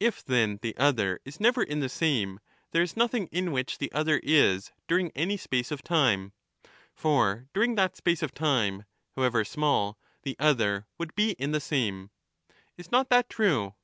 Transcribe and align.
If 0.00 0.24
then 0.24 0.58
the 0.60 0.76
other 0.76 1.20
is 1.24 1.38
never 1.38 1.62
in 1.62 1.78
the 1.78 1.88
same, 1.88 2.40
there 2.72 2.82
is 2.82 2.96
nothing 2.96 3.28
in 3.28 3.52
which 3.52 3.78
the 3.78 3.92
other 3.92 4.20
is 4.24 4.72
during 4.88 5.12
any 5.12 5.36
space 5.36 5.70
of 5.70 5.84
time; 5.84 6.32
for 6.96 7.46
during 7.54 7.76
that 7.76 7.94
space 7.96 8.24
of 8.24 8.34
time, 8.34 8.86
however 9.14 9.44
small, 9.44 9.98
the 10.24 10.34
other 10.40 10.88
would 10.98 11.14
be 11.14 11.34
in 11.38 11.52
the 11.52 11.60
same. 11.60 12.10
Is'not 12.76 13.08
that 13.10 13.28
true? 13.28 13.74